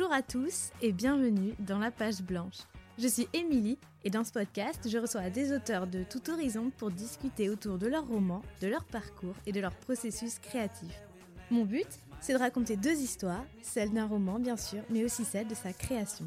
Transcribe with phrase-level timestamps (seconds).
[0.00, 2.60] Bonjour à tous et bienvenue dans la page blanche.
[2.96, 6.90] Je suis Émilie et dans ce podcast, je reçois des auteurs de tout horizon pour
[6.90, 11.02] discuter autour de leurs romans, de leur parcours et de leur processus créatif.
[11.50, 11.86] Mon but,
[12.18, 15.74] c'est de raconter deux histoires, celle d'un roman bien sûr, mais aussi celle de sa
[15.74, 16.24] création.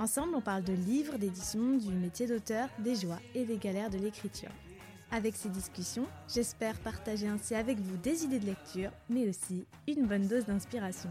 [0.00, 3.98] Ensemble, on parle de livres, d'édition, du métier d'auteur, des joies et des galères de
[3.98, 4.50] l'écriture.
[5.12, 10.04] Avec ces discussions, j'espère partager ainsi avec vous des idées de lecture, mais aussi une
[10.04, 11.10] bonne dose d'inspiration.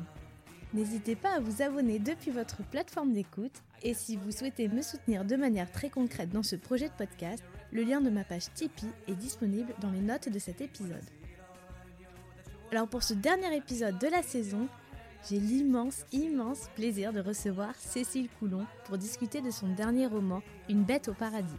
[0.73, 5.23] N'hésitez pas à vous abonner depuis votre plateforme d'écoute et si vous souhaitez me soutenir
[5.23, 8.87] de manière très concrète dans ce projet de podcast, le lien de ma page Tipeee
[9.07, 11.05] est disponible dans les notes de cet épisode.
[12.71, 14.67] Alors pour ce dernier épisode de la saison,
[15.29, 20.83] j'ai l'immense, immense plaisir de recevoir Cécile Coulon pour discuter de son dernier roman, Une
[20.83, 21.53] bête au paradis.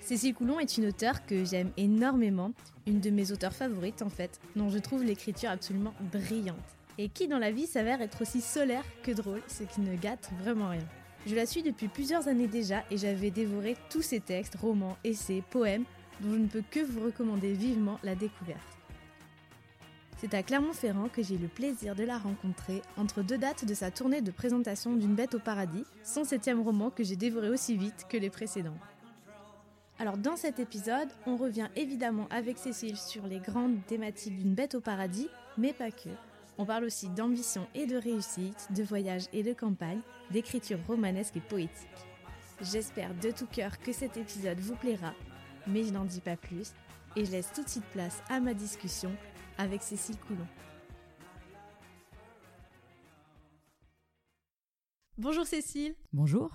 [0.00, 2.50] Cécile Coulon est une auteure que j'aime énormément,
[2.88, 6.58] une de mes auteurs favorites en fait, dont je trouve l'écriture absolument brillante
[6.98, 10.30] et qui dans la vie s'avère être aussi solaire que drôle, ce qui ne gâte
[10.40, 10.86] vraiment rien.
[11.26, 15.42] Je la suis depuis plusieurs années déjà et j'avais dévoré tous ses textes, romans, essais,
[15.50, 15.84] poèmes,
[16.20, 18.60] dont je ne peux que vous recommander vivement la découverte.
[20.18, 23.74] C'est à Clermont-Ferrand que j'ai eu le plaisir de la rencontrer entre deux dates de
[23.74, 27.76] sa tournée de présentation d'une bête au paradis, son septième roman que j'ai dévoré aussi
[27.76, 28.78] vite que les précédents.
[29.98, 34.74] Alors dans cet épisode, on revient évidemment avec Cécile sur les grandes thématiques d'une bête
[34.74, 36.10] au paradis, mais pas que.
[36.58, 40.00] On parle aussi d'ambition et de réussite, de voyage et de campagne,
[40.30, 41.88] d'écriture romanesque et poétique.
[42.60, 45.14] J'espère de tout cœur que cet épisode vous plaira,
[45.66, 46.72] mais je n'en dis pas plus
[47.16, 49.12] et je laisse tout de suite place à ma discussion
[49.58, 50.46] avec Cécile Coulon.
[55.18, 55.94] Bonjour Cécile.
[56.12, 56.50] Bonjour.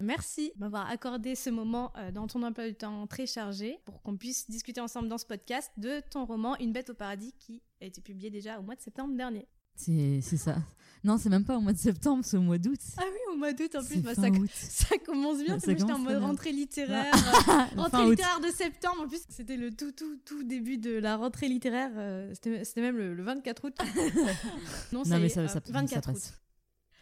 [0.00, 4.00] Merci de m'avoir accordé ce moment euh, dans ton emploi du temps très chargé pour
[4.00, 7.62] qu'on puisse discuter ensemble dans ce podcast de ton roman Une bête au paradis qui
[7.82, 9.48] a été publié déjà au mois de septembre dernier.
[9.78, 10.56] C'est ça.
[11.04, 12.80] Non, c'est même pas au mois de septembre, c'est au mois d'août.
[12.96, 14.00] Ah oui, au mois d'août en plus.
[14.00, 15.56] Bah, ça, ça, commence bien.
[15.56, 17.14] Bah, j'étais en mode rentrée littéraire.
[17.48, 19.02] Euh, rentrée littéraire de septembre.
[19.02, 21.90] En plus, c'était le tout, tout, tout début de la rentrée littéraire.
[21.96, 23.76] Euh, c'était même le, 24 août.
[24.92, 26.32] non, mais ça, 24 août.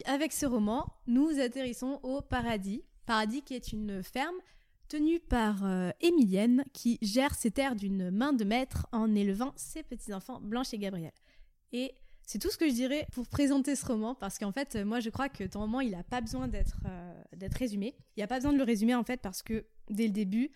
[0.05, 2.83] Avec ce roman, nous atterrissons au Paradis.
[3.05, 4.35] Paradis qui est une ferme
[4.87, 9.83] tenue par euh, Émilienne qui gère ses terres d'une main de maître en élevant ses
[9.83, 11.11] petits-enfants Blanche et Gabriel.
[11.71, 11.93] Et
[12.25, 15.09] c'est tout ce que je dirais pour présenter ce roman parce qu'en fait, moi je
[15.09, 17.95] crois que ton roman il n'a pas besoin d'être euh, d'être résumé.
[18.15, 20.51] Il n'y a pas besoin de le résumer en fait parce que dès le début,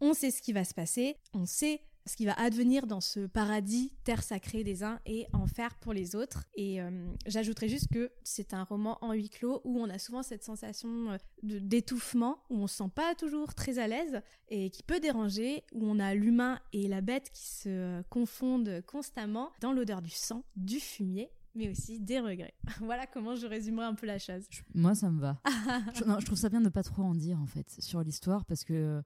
[0.00, 3.26] on sait ce qui va se passer, on sait ce qui va advenir dans ce
[3.26, 6.44] paradis, terre sacrée des uns et enfer pour les autres.
[6.54, 6.90] Et euh,
[7.26, 11.10] j'ajouterais juste que c'est un roman en huis clos où on a souvent cette sensation
[11.10, 15.64] euh, d'étouffement, où on se sent pas toujours très à l'aise et qui peut déranger,
[15.72, 20.44] où on a l'humain et la bête qui se confondent constamment dans l'odeur du sang,
[20.56, 22.54] du fumier mais aussi des regrets.
[22.80, 24.44] voilà comment je résumerai un peu la chose.
[24.74, 25.40] moi, ça me va.
[25.94, 28.02] je, non, je trouve ça bien de ne pas trop en dire, en fait, sur
[28.02, 29.02] l'histoire, parce que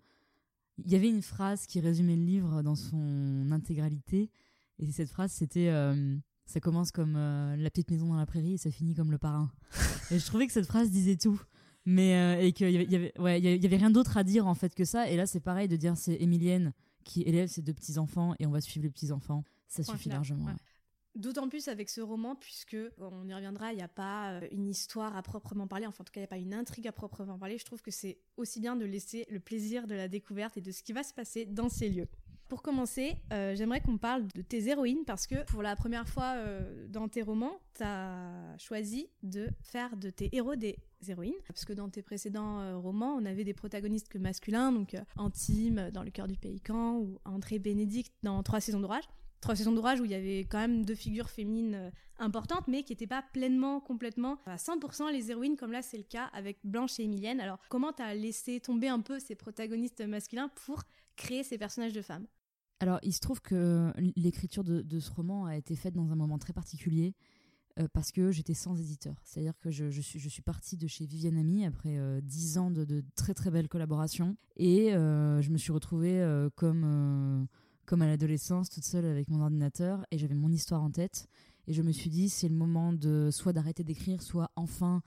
[0.84, 4.30] il y avait une phrase qui résumait le livre dans son intégralité.
[4.78, 8.54] Et cette phrase, c'était euh, Ça commence comme euh, la petite maison dans la prairie
[8.54, 9.50] et ça finit comme le parrain.
[10.10, 11.40] et je trouvais que cette phrase disait tout.
[11.86, 14.74] Mais, euh, et qu'il y avait, ouais, y avait rien d'autre à dire en fait
[14.74, 15.08] que ça.
[15.10, 16.72] Et là, c'est pareil de dire c'est Émilienne
[17.04, 19.44] qui élève ses deux petits-enfants et on va suivre les petits-enfants.
[19.68, 20.50] Ça suffit largement.
[21.16, 24.68] D'autant plus avec ce roman, puisque, on y reviendra, il n'y a pas euh, une
[24.68, 26.92] histoire à proprement parler, enfin en tout cas il n'y a pas une intrigue à
[26.92, 30.56] proprement parler, je trouve que c'est aussi bien de laisser le plaisir de la découverte
[30.56, 32.06] et de ce qui va se passer dans ces lieux.
[32.46, 36.34] Pour commencer, euh, j'aimerais qu'on parle de tes héroïnes parce que pour la première fois
[36.36, 41.34] euh, dans tes romans, tu as choisi de faire de tes héros des héroïnes.
[41.46, 46.02] Parce que dans tes précédents romans, on avait des protagonistes que masculins, donc Antime dans
[46.02, 49.04] Le cœur du camp ou André Bénédicte dans Trois saisons d'orage
[49.40, 52.82] trois saisons d'orage où il y avait quand même deux figures féminines euh, importantes, mais
[52.82, 56.58] qui n'étaient pas pleinement, complètement à 100% les héroïnes, comme là c'est le cas avec
[56.64, 57.40] Blanche et Emilienne.
[57.40, 60.82] Alors comment t'as laissé tomber un peu ces protagonistes masculins pour
[61.16, 62.26] créer ces personnages de femmes?
[62.80, 66.38] Alors il se trouve que l'écriture de, ce roman a été faite dans un moment
[66.38, 67.14] très particulier.
[67.78, 69.14] Euh, parce que j'étais sans éditeur.
[69.22, 73.32] C'est-à-dire que je, suis, partie de chez Viviane Ami après euh, dix ans de, très
[73.32, 76.20] très belles collaborations et je me suis retrouvée
[76.56, 77.46] comme
[77.86, 81.26] comme à l'adolescence, toute seule avec mon ordinateur, et j'avais mon histoire en tête.
[81.66, 85.02] Et je me suis dit, c'est le moment de soit d'arrêter d'écrire, soit enfin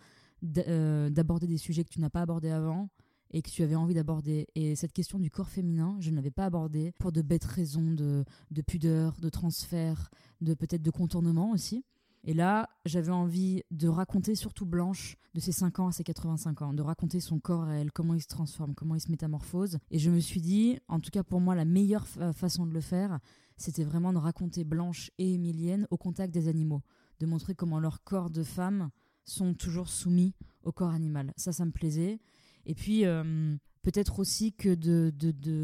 [0.68, 2.90] euh, d'aborder des sujets que tu n'as pas abordés avant
[3.32, 4.48] et que tu avais envie d'aborder.
[4.56, 7.92] Et cette question du corps féminin, je ne l'avais pas abordée pour de bêtes raisons
[7.92, 10.10] de, de pudeur, de transfert,
[10.42, 11.84] de peut-être de contournement aussi.
[12.26, 16.62] Et là, j'avais envie de raconter, surtout Blanche, de ses 5 ans à ses 85
[16.62, 19.78] ans, de raconter son corps à elle, comment il se transforme, comment il se métamorphose.
[19.92, 22.82] Et je me suis dit, en tout cas pour moi, la meilleure façon de le
[22.82, 23.20] faire,
[23.58, 26.82] c'était vraiment de raconter Blanche et Emilienne au contact des animaux,
[27.20, 28.90] de montrer comment leur corps de femme
[29.26, 30.34] sont toujours soumis
[30.64, 31.34] au corps animal.
[31.36, 32.20] Ça, ça me plaisait.
[32.66, 34.74] Et puis, euh, peut-être aussi que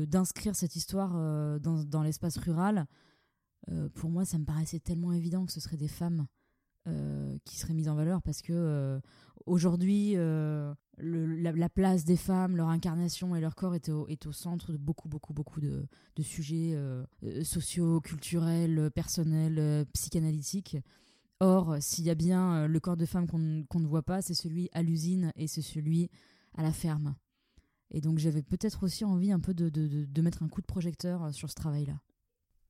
[0.06, 2.86] d'inscrire de, cette histoire euh, dans, l'espace rural,
[3.72, 6.28] euh, pour moi, ça me paraissait tellement évident que ce seraient des femmes
[7.46, 9.00] qui seraient mises en valeur parce que
[9.46, 15.08] aujourd'hui, la, place des femmes, leur incarnation et leur corps est au, centre de beaucoup,
[15.08, 15.88] beaucoup, beaucoup de,
[16.22, 16.76] sujets
[17.44, 20.78] sociaux, culturels, personnels, psychanalytiques.
[21.40, 24.70] Or, s'il y a bien le corps de femme qu'on ne voit pas, c'est celui
[24.74, 26.10] à l'usine et c'est celui
[26.56, 27.16] à la ferme.
[27.92, 31.32] Et donc j'avais peut-être aussi envie un peu de, mettre un coup de projecteur euh,
[31.32, 32.00] sur ce travail-là.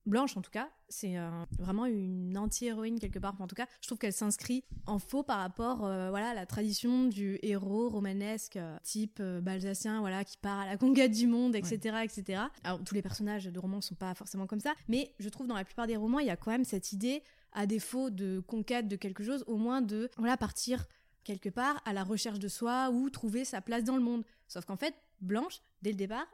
[0.06, 3.38] Blanche, en tout cas, c'est euh, vraiment une anti-héroïne quelque part.
[3.40, 6.46] en tout cas, je trouve qu'elle s'inscrit en faux par rapport euh, voilà, à la
[6.46, 11.98] tradition du héros romanesque type balsacien voilà, qui part à la conquête du monde, etc.
[12.02, 12.42] etc.
[12.64, 15.46] Alors, tous les personnages de romans ne sont pas forcément comme ça, mais je trouve
[15.46, 17.22] dans la plupart des romans, il y a quand même cette idée,
[17.52, 20.86] à défaut de conquête de quelque chose, au moins de voilà, partir
[21.24, 24.24] quelque part à la recherche de soi ou trouver sa place dans le monde.
[24.48, 26.26] Sauf qu'en fait, Blanche, dès le départ,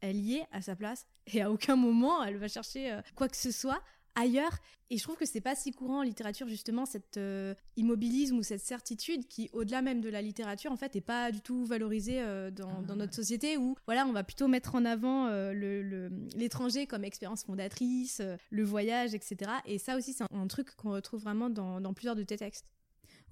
[0.00, 3.28] elle y est à sa place et à aucun moment elle va chercher euh, quoi
[3.28, 3.82] que ce soit
[4.14, 4.58] ailleurs.
[4.88, 8.42] Et je trouve que c'est pas si courant en littérature justement cet euh, immobilisme ou
[8.42, 12.22] cette certitude qui, au-delà même de la littérature, en fait, est pas du tout valorisée
[12.22, 16.86] euh, dans, dans, notre société où voilà, on va plutôt mettre en avant l'étranger le,
[16.86, 19.50] comme expérience fondatrice, le voyage, etc.
[19.66, 22.38] Et ça aussi, c'est un, un, truc qu'on retrouve vraiment dans, dans plusieurs de tes
[22.38, 22.64] textes.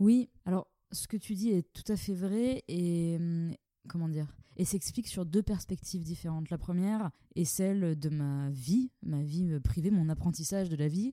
[0.01, 3.55] Oui, alors ce que tu dis est tout à fait vrai et hum,
[3.89, 4.27] comment dire?
[4.57, 6.51] Et s'explique sur deux perspectives différentes.
[6.51, 10.89] La première est celle de ma vie, ma vie euh, privée, mon apprentissage de la
[10.89, 11.13] vie,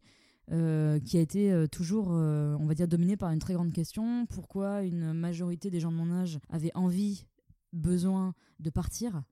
[0.51, 4.25] euh, qui a été euh, toujours, on va dire, dominé par une très grande question
[4.25, 7.25] pourquoi une majorité des gens de mon âge avaient envie,
[7.73, 9.23] besoin de partir,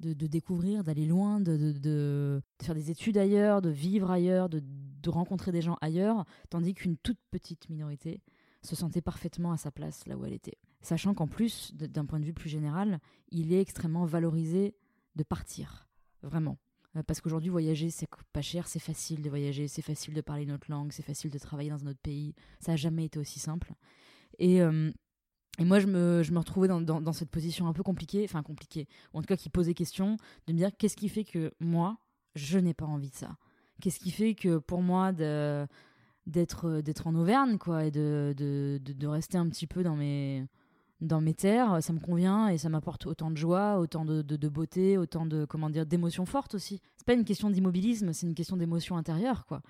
[0.00, 4.62] de, découvrir, d'aller loin, de, de, faire des études ailleurs, de vivre ailleurs, de,
[5.06, 8.20] rencontrer des gens ailleurs, tandis qu'une toute petite minorité
[8.62, 10.58] se sentait parfaitement à sa place là où elle était.
[10.86, 13.00] Sachant qu'en plus, d'un point de vue plus général,
[13.32, 14.76] il est extrêmement valorisé
[15.16, 15.88] de partir.
[16.22, 16.58] Vraiment.
[16.94, 20.44] Euh, parce qu'aujourd'hui, voyager, c'est pas cher, c'est facile de voyager, c'est facile de parler
[20.44, 22.36] une autre langue, c'est facile de travailler dans un autre pays.
[22.60, 23.74] Ça n'a jamais été aussi simple.
[24.38, 24.60] Et,
[25.58, 29.18] moi, je me, je me retrouvais dans, cette position un peu compliquée, enfin compliquée, ou
[29.18, 30.16] en tout cas qui posait question,
[30.46, 31.98] de me dire qu'est-ce qui fait que moi,
[32.36, 33.36] je n'ai pas envie de ça?
[33.80, 39.48] Qu'est-ce qui fait que pour moi, d'être d'être en Auvergne quoi et de, rester un
[39.48, 40.46] petit peu dans mes
[41.00, 44.48] dans mes terres ça me convient et ça m'apporte autant de joie autant de, de,
[44.48, 46.80] beauté autant de comment dire d'émotions fortes aussi.
[46.96, 49.62] C'est pas une question d'immobilisme c'est une question d'émotion intérieure quoi.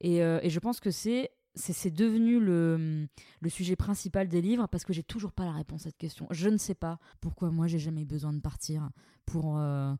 [0.00, 3.06] Et, euh, et, je pense que c'est c'est devenu le,
[3.40, 6.26] le sujet principal des livres parce que j'ai toujours pas la réponse à cette question.
[6.30, 8.88] Je ne sais pas pourquoi moi j'ai jamais eu besoin de partir
[9.26, 9.94] pour euh,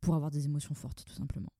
[0.00, 1.52] pour avoir des émotions fortes tout simplement.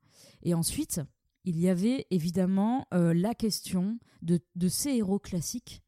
[0.43, 1.01] Et ensuite
[1.49, 5.83] il y avait évidemment euh, la question de, ces héros classiques,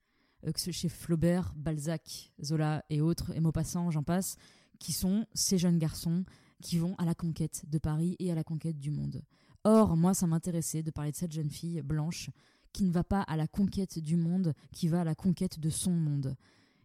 [0.46, 4.36] euh, que chez Flaubert, Balzac, Zola et autres, et Maupassant, j'en passe,
[4.78, 6.24] qui sont ces jeunes garçons
[6.62, 9.22] qui vont à la conquête de Paris et à la conquête du monde.
[9.64, 12.30] Or, moi, ça m'intéressait de parler de cette jeune fille blanche
[12.72, 15.70] qui ne va pas à la conquête du monde, qui va à la conquête de
[15.70, 16.36] son monde.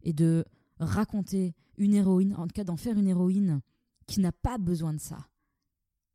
[0.02, 0.46] Et de
[0.80, 3.62] raconter une héroïne, en tout cas d'en faire une héroïne
[4.08, 5.30] qui n'a pas besoin de ça,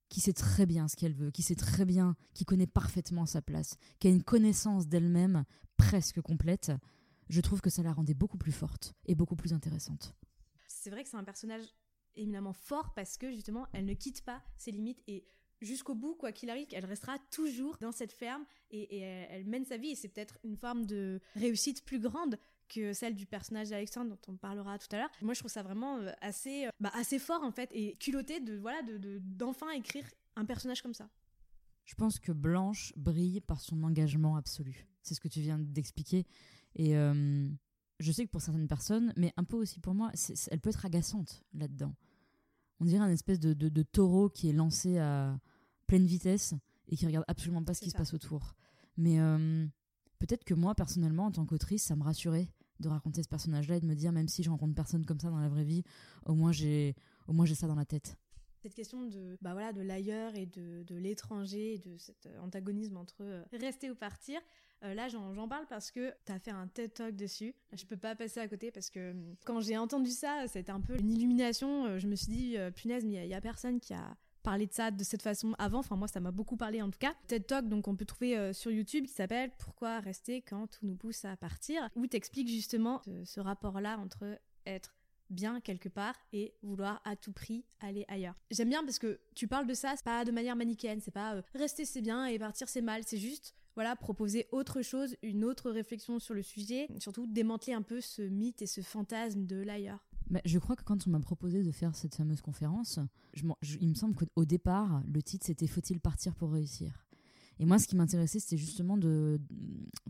[0.09, 3.43] qui sait très bien ce qu'elle veut, qui sait très bien, qui connaît parfaitement sa
[3.43, 5.45] place, qui a une connaissance d'elle-même
[5.77, 6.73] presque complète,
[7.31, 10.15] je trouve que ça la rendait beaucoup plus forte et beaucoup plus intéressante.
[10.67, 11.65] C'est vrai que c'est un personnage
[12.17, 15.25] éminemment fort parce que justement, elle ne quitte pas ses limites et
[15.61, 19.77] jusqu'au bout, quoi qu'il arrive, elle restera toujours dans cette ferme et, elle mène sa
[19.77, 22.37] vie et c'est peut-être une forme de réussite plus grande
[22.69, 25.11] que celle du personnage d'Alexandre dont on parlera tout à l'heure.
[25.23, 28.41] Moi, je trouve ça vraiment euh, assez, euh, bah, assez fort en fait et culotté
[28.41, 30.05] de voilà de d'enfin écrire
[30.37, 31.09] un personnage comme ça.
[31.85, 34.87] Je pense que Blanche brille par son engagement absolu.
[35.03, 36.27] C'est ce que tu viens d'expliquer
[36.77, 37.49] et euh,
[37.99, 40.11] je sais que pour certaines personnes, mais un peu aussi pour moi,
[40.51, 41.95] elle peut être agaçante là-dedans.
[42.81, 45.39] On dirait un espèce de, de, taureau qui est lancé à
[45.87, 46.55] pleine vitesse
[46.89, 48.55] et qui regarde absolument pas ce qui se passe autour.
[48.97, 49.19] Mais
[50.19, 52.49] peut-être que moi, personnellement, en tant qu'autrice, ça me rassurait
[52.81, 55.29] de raconter ce personnage-là et de me dire, même si je rencontre personne comme ça
[55.29, 55.83] dans la vraie vie,
[56.25, 56.95] au moins j'ai,
[57.29, 58.17] au moins j'ai ça dans la tête.
[58.63, 62.97] Cette question de, bah voilà, de l'ailleurs et de, de l'étranger, de cet euh, antagonisme
[62.99, 64.39] entre euh, rester ou partir,
[64.85, 67.55] euh, là j'en parle parce que tu as fait un TED Talk dessus.
[67.73, 70.99] Je peux pas passer à côté parce que quand j'ai entendu ça, c'était un peu
[70.99, 71.99] une illumination.
[71.99, 74.91] Je me suis dit, punaise, mais il y, a personne qui a parler de ça
[74.91, 75.79] de cette façon avant.
[75.79, 77.15] Enfin, moi, ça m'a beaucoup parlé en tout cas.
[77.27, 80.87] TED Talk, donc on peut trouver euh, sur YouTube, qui s'appelle Pourquoi rester quand tout
[80.87, 84.95] nous pousse à partir, où t'expliques justement ce, rapport-là entre être
[85.31, 88.35] bien quelque part et vouloir à tout prix aller ailleurs.
[88.51, 91.37] J'aime bien parce que tu parles de ça, c'est pas de manière manichéenne, c'est pas
[91.37, 95.45] euh, rester c'est bien et partir c'est mal, c'est juste voilà, proposer autre chose, une
[95.45, 99.57] autre réflexion sur le sujet, surtout démanteler un peu ce mythe et ce fantasme de
[99.57, 100.07] l'ailleurs.
[100.29, 103.01] Bah, je crois que quand on m'a proposé de faire cette fameuse conférence,
[103.35, 107.07] il me semble qu'au départ, le titre c'était Faut-il partir pour réussir?
[107.59, 109.39] Et moi, ce qui m'intéressait, c'était justement de,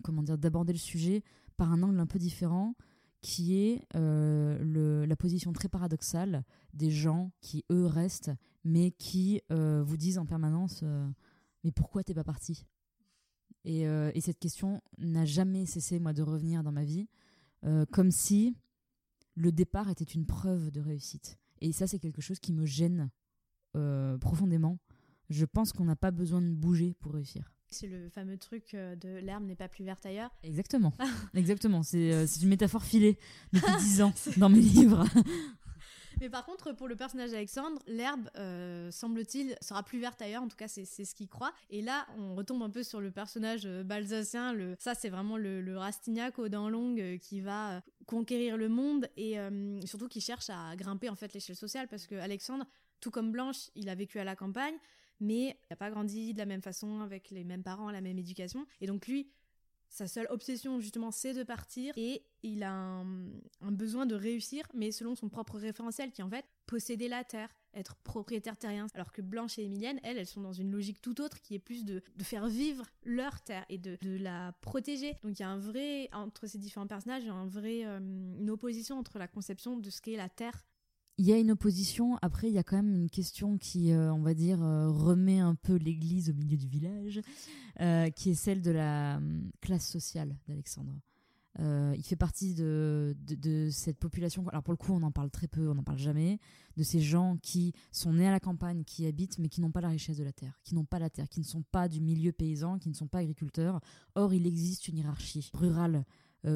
[0.02, 1.24] comment dire, d'aborder le sujet
[1.56, 2.74] par un angle un peu différent,
[3.22, 8.30] qui est euh, la position très paradoxale des gens qui, eux, restent,
[8.64, 11.06] mais qui euh, vous disent en permanence euh,
[11.64, 12.66] Mais pourquoi t'es pas parti?
[13.64, 17.08] Et, et, cette question n'a jamais cessé, moi, de revenir dans ma vie,
[17.90, 18.56] comme si
[19.34, 21.38] le départ était une preuve de réussite.
[21.60, 23.10] Et ça, c'est quelque chose qui me gêne
[24.20, 24.78] profondément.
[25.28, 27.52] Je pense qu'on n'a pas besoin de bouger pour réussir.
[27.72, 30.30] C'est le fameux truc euh, de l'herbe n'est pas plus verte ailleurs.
[30.42, 30.92] Exactement.
[31.34, 31.82] Exactement.
[31.94, 33.16] Euh, c'est une métaphore filée
[33.52, 35.04] depuis dix ans dans mes livres.
[36.20, 40.42] Mais par contre, pour le personnage d'Alexandre, l'herbe, euh, semble-t-il, sera plus verte ailleurs.
[40.42, 41.52] En tout cas, c'est ce qu'il croit.
[41.70, 44.52] Et là, on retombe un peu sur le personnage balsacien.
[44.52, 49.36] Le, ça, c'est vraiment le, Rastignac aux dents longues qui va conquérir le monde et
[49.86, 52.66] surtout qui cherche à grimper en fait l'échelle sociale parce que Alexandre,
[53.00, 54.74] tout comme Blanche, il a vécu à la campagne
[55.20, 58.18] mais il n'a pas grandi de la même façon, avec les mêmes parents, la même
[58.18, 58.66] éducation.
[58.80, 59.28] Et donc lui,
[59.90, 64.92] sa seule obsession justement, c'est de partir et il a un, besoin de réussir, mais
[64.92, 68.86] selon son propre référentiel, qui est en fait posséder la terre, être propriétaire terrien.
[68.94, 71.58] Alors que Blanche et Emilienne, elles, elles sont dans une logique tout autre qui est
[71.58, 75.16] plus de, faire vivre leur terre et de, la protéger.
[75.24, 77.84] Donc il y a un vrai, entre ces différents personnages, il y a un vrai,
[77.84, 80.64] euh, une opposition entre la conception de ce qu'est la terre
[81.20, 82.16] il y a une opposition.
[82.22, 85.38] Après, il y a quand même une question qui, euh, on va dire, euh, remet
[85.38, 87.20] un peu l'église au milieu du village,
[87.80, 90.98] euh, qui est celle de la hum, classe sociale d'Alexandre.
[91.58, 94.48] il fait partie de, de, cette population.
[94.48, 96.38] Alors, pour le coup, on en parle très peu, on n'en parle jamais.
[96.78, 99.82] De ces gens qui sont nés à la campagne, qui habitent, mais qui n'ont pas
[99.82, 102.00] la richesse de la terre, qui n'ont pas la terre, qui ne sont pas du
[102.00, 103.82] milieu paysan, qui ne sont pas agriculteurs.
[104.14, 106.06] Or, il existe une hiérarchie rurale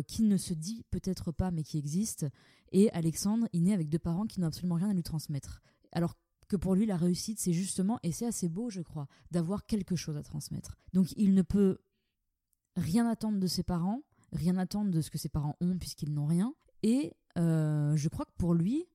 [0.07, 2.27] qui ne se dit peut-être pas, mais qui existe,
[2.73, 5.63] et Alexandre, il naît avec deux parents qui n'ont absolument rien à lui transmettre.
[5.93, 6.17] Alors
[6.49, 9.97] que pour lui, la réussite, c'est justement, et c'est assez beau, je crois, d'avoir quelque
[9.97, 10.77] chose à transmettre.
[10.93, 11.79] Donc il ne peut
[12.77, 16.27] rien attendre de ses parents, rien attendre de ce que ses parents ont puisqu'ils n'ont
[16.27, 16.55] rien.
[16.83, 18.87] Et euh, je crois que pour lui,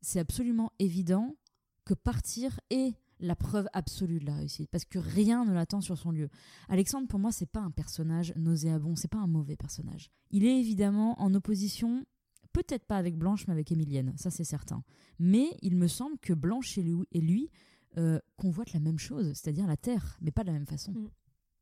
[0.00, 1.36] c'est absolument évident
[1.84, 5.96] que partir est la preuve absolue de la réussite parce que rien ne l'attend sur
[5.96, 6.28] son lieu.
[6.68, 10.10] Alexandre pour moi c'est pas un personnage nauséabond, c'est pas un mauvais personnage.
[10.30, 12.04] Il est évidemment en opposition
[12.52, 14.84] Peut-être pas avec Blanche, mais avec Émilienne, ça c'est certain.
[15.18, 16.82] Mais il me semble que Blanche et
[17.20, 17.50] lui,
[17.96, 20.92] euh, convoitent la même chose, c'est-à-dire la terre, mais pas de la même façon.
[20.92, 21.10] Mm.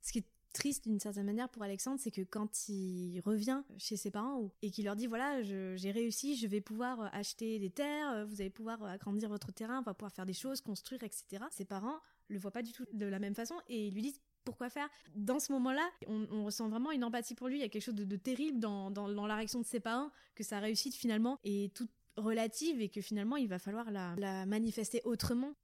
[0.01, 3.97] Ce qui est triste d'une certaine manière pour Alexandre, c'est que quand il revient chez
[3.97, 8.27] ses parents et qu'il leur dit voilà, j'ai réussi, je vais pouvoir acheter des terres,
[8.27, 11.45] vous allez pouvoir agrandir votre terrain, on va pouvoir faire des choses, construire, etc.
[11.51, 14.21] Ses parents le voient pas du tout de la même façon et ils lui disent
[14.45, 14.89] pourquoi faire?
[15.15, 17.59] Dans ce moment-là, on, ressent vraiment une empathie pour lui.
[17.59, 18.91] Il y a quelque chose de, terrible dans,
[19.27, 23.37] la réaction de ses parents, que sa réussite finalement est toute relative et que finalement
[23.37, 25.55] il va falloir la, manifester autrement.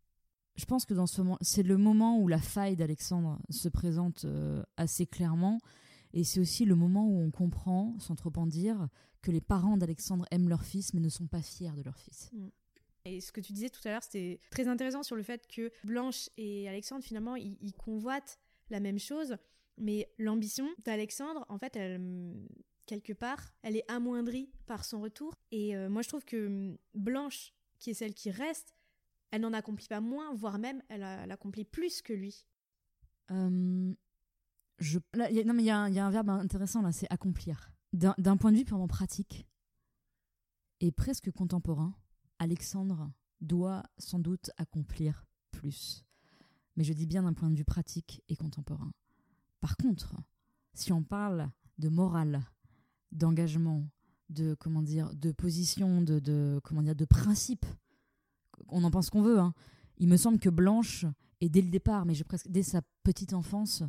[0.56, 4.24] Je pense que dans ce moment, c'est le moment où la faille d'Alexandre se présente
[4.24, 5.60] euh, assez clairement.
[6.12, 8.88] Et c'est aussi le moment où on comprend, sans trop en dire,
[9.22, 12.30] que les parents d'Alexandre aiment leur fils mais ne sont pas fiers de leur fils.
[12.32, 12.48] Mm.
[13.04, 15.70] Et ce que tu disais tout à l'heure, c'était très intéressant sur le fait que
[15.84, 19.36] Blanche et Alexandre, finalement, ils convoitent la même chose,
[19.78, 22.34] mais l'ambition d'Alexandre, en fait, elle,
[22.86, 25.34] quelque part, elle est amoindrie par son retour.
[25.50, 28.74] Et euh, moi, je trouve que hum, Blanche, qui est celle qui reste,
[29.30, 32.46] elle n'en accomplit pas moins, voire même, elle, accomplit plus que lui.
[33.30, 33.94] Euh,
[34.78, 37.72] je, non, mais il y, a un verbe intéressant là, c'est accomplir.
[37.92, 39.46] D'un point de vue purement pratique
[40.80, 41.94] et presque contemporain,
[42.38, 46.06] Alexandre doit sans doute accomplir plus
[46.76, 48.92] mais je dis bien d'un point de vue pratique et contemporain.
[49.60, 50.14] Par contre,
[50.74, 52.42] si on parle de morale,
[53.12, 53.88] d'engagement,
[54.28, 57.64] de comment dire, de position, de, comment dire, de principe,
[58.68, 59.38] on en pense qu'on veut.
[59.38, 59.52] Hein.
[59.98, 61.06] Il me semble que Blanche
[61.40, 63.82] est dès le départ, mais presque dès sa petite enfance,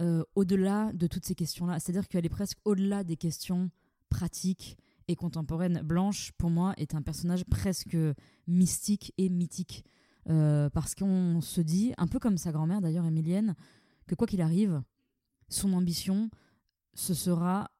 [0.00, 1.78] euh, au-delà de toutes ces questions-là.
[1.78, 3.70] C'est-à-dire qu'elle est presque au-delà des questions
[4.08, 4.78] pratiques
[5.08, 5.82] et contemporaines.
[5.82, 7.96] Blanche, pour moi, est un personnage presque
[8.46, 9.84] mystique et mythique.
[10.28, 13.54] Euh, parce qu'on se dit, un peu comme sa grand-mère d'ailleurs, Emilienne,
[14.06, 14.82] que quoi qu'il arrive,
[15.48, 16.30] son ambition,
[16.94, 17.70] ce sera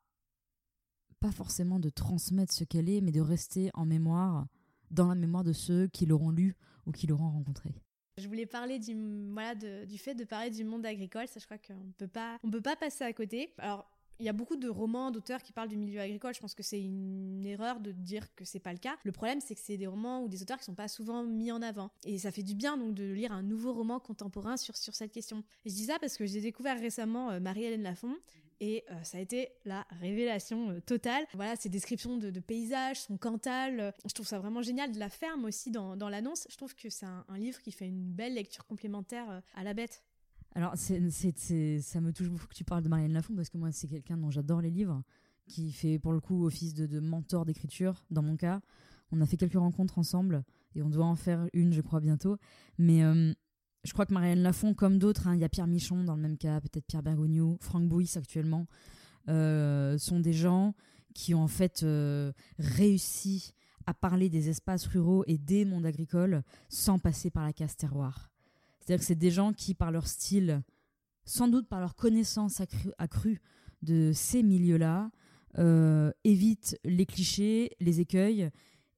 [1.21, 4.47] pas forcément de transmettre ce qu'elle est, mais de rester en mémoire,
[4.93, 6.57] dans la mémoire de ceux qui l'auront lu
[6.87, 7.71] ou qui l'auront rencontré.
[8.19, 8.95] Je voulais parler du,
[9.33, 11.75] voilà, du fait de parler du monde agricole, ça je crois qu'on
[12.43, 13.55] on peut pas passer à côté.
[13.59, 13.91] Alors
[14.23, 16.33] il y a beaucoup de romans d'auteurs qui parlent du milieu agricole.
[16.33, 18.97] Je pense que c'est une erreur de dire que c'est pas le cas.
[19.03, 21.51] Le problème, c'est que c'est des romans ou des auteurs qui sont pas souvent mis
[21.51, 21.91] en avant.
[22.05, 25.11] Et ça fait du bien donc de lire un nouveau roman contemporain sur, sur cette
[25.11, 25.43] question.
[25.67, 28.15] je dis ça parce que j'ai découvert récemment euh, Marie-Hélène Lafont
[28.63, 31.25] et euh, ça a été la révélation euh, totale.
[31.35, 34.93] Voilà, ses descriptions de, paysages, son cantal, je trouve ça vraiment génial.
[34.93, 37.89] De la ferme aussi dans, dans l'annonce, je trouve que c'est un, livre qui fait
[37.89, 40.05] une belle lecture complémentaire à la bête.
[40.55, 43.89] Alors, ça me touche beaucoup que tu parles de Marianne Lafont parce que moi, c'est
[43.89, 45.03] quelqu'un dont j'adore les livres,
[45.49, 48.05] qui fait pour le coup office de, mentor d'écriture.
[48.11, 48.61] Dans mon cas,
[49.11, 50.45] on a fait quelques rencontres ensemble
[50.77, 52.37] et on doit en faire une, je crois, bientôt.
[52.79, 53.33] Mais euh,
[53.85, 56.23] je crois que Marianne Lafont, comme d'autres, hein, il y a Pierre Michon dans le
[56.23, 58.67] même cas, peut-être Pierre Bergogneau, Franck Bouys actuellement,
[59.29, 60.75] euh, sont des gens
[61.15, 63.53] qui ont en fait euh, réussi
[63.87, 68.31] à parler des espaces ruraux et des mondes agricoles sans passer par la case terroir.
[68.79, 70.63] C'est-à-dire que c'est des gens qui, par leur style,
[71.25, 72.63] sans doute par leur connaissance
[72.99, 73.41] accrue,
[73.83, 75.11] de ces milieux-là,
[75.59, 78.49] euh, évitent les clichés, les écueils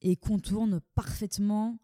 [0.02, 1.78] et contournent parfaitement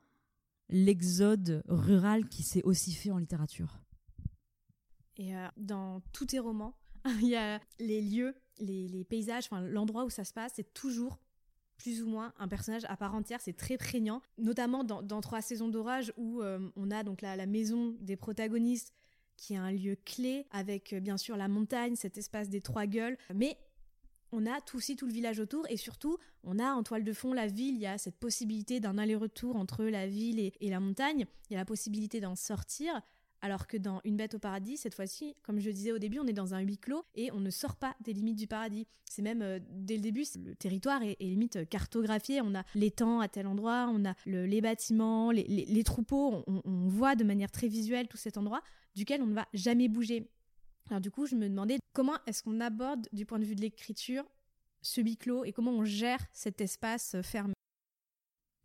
[0.71, 3.81] l'exode rural qui s'est aussi fait en littérature.
[5.17, 6.75] Et euh, dans tous tes romans,
[7.21, 11.19] il y a les lieux, les, paysages, l'endroit où ça se passe, c'est toujours
[11.77, 15.69] plus ou moins un personnage à part entière, c'est très prégnant, notamment dans, Trois saisons
[15.69, 18.93] d'orage où euh, on a donc la, la, maison des protagonistes
[19.37, 22.87] qui est un lieu clé avec euh, bien sûr la montagne, cet espace des trois
[22.87, 23.57] gueules, mais
[24.33, 27.13] on a tout aussi tout le village autour et surtout on a en toile de
[27.13, 30.81] fond la ville, il y a cette possibilité d'un aller-retour entre la ville et, la
[30.81, 33.01] montagne, il y a la possibilité d'en sortir,
[33.43, 36.27] alors que dans Une bête au paradis, cette fois-ci, comme je disais au début, on
[36.27, 38.87] est dans un huis clos et on ne sort pas des limites du paradis.
[39.09, 42.43] C'est même, euh, dès le début, le territoire est, limite euh, cartographié.
[42.43, 46.45] On a l'étang à tel endroit, on a les bâtiments, les, troupeaux.
[46.47, 48.63] On, voit de manière très visuelle tout cet endroit
[48.95, 50.29] duquel on ne va jamais bouger.
[50.91, 53.61] Alors du coup, je me demandais comment est-ce qu'on aborde, du point de vue de
[53.61, 54.25] l'écriture,
[54.83, 57.55] ce huis clos et comment on gère cet espace euh, fermé?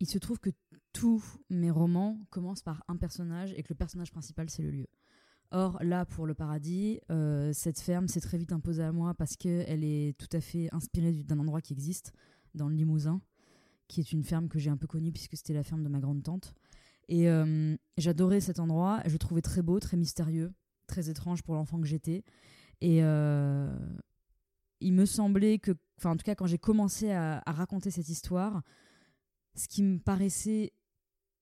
[0.00, 0.50] Il se trouve que
[0.92, 4.86] tous mes romans commencent par un personnage et que le personnage principal, c'est le lieu.
[5.52, 9.36] Or, là, pour le paradis, euh, cette ferme s'est très vite imposée à moi parce
[9.36, 12.12] qu'elle est tout à fait inspirée d'un endroit qui existe,
[12.54, 13.22] dans le Limousin,
[13.86, 16.00] qui est une ferme que j'ai un peu connue puisque c'était la ferme de ma
[16.00, 16.54] grande tante.
[17.08, 20.52] Et euh, j'adorais cet endroit, je le trouvais très beau, très mystérieux,
[20.86, 22.24] très étrange pour l'enfant que j'étais.
[22.80, 23.74] Et euh,
[24.80, 28.62] il me semblait que, enfin en tout cas quand j'ai commencé à, raconter cette histoire,
[29.54, 30.72] ce qui me paraissait